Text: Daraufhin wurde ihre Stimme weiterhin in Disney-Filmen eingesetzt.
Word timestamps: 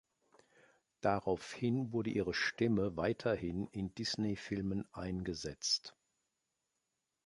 Daraufhin 1.01 1.93
wurde 1.93 2.09
ihre 2.09 2.33
Stimme 2.33 2.97
weiterhin 2.97 3.67
in 3.67 3.93
Disney-Filmen 3.93 4.91
eingesetzt. 4.95 5.95